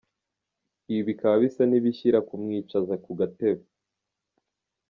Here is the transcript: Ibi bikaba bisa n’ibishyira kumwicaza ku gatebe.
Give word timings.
Ibi 0.91 1.01
bikaba 1.09 1.35
bisa 1.43 1.61
n’ibishyira 1.67 2.19
kumwicaza 2.27 2.93
ku 3.03 3.11
gatebe. 3.19 3.63